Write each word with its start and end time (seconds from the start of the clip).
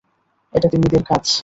এটা 0.53 0.67
তিমিদের 0.71 1.01
কাজ! 1.09 1.25